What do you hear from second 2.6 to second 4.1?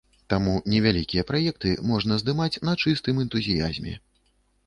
на чыстым энтузіязме.